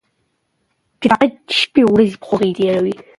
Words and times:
چې 1.01 1.07
د 1.09 1.11
تقاعد 1.11 1.33
شپې 1.59 1.81
ورځې 1.91 2.17
په 2.21 2.25
خوښۍ 2.27 2.51
تېروي. 2.57 2.93